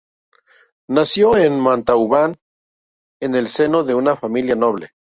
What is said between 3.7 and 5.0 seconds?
de una familia noble.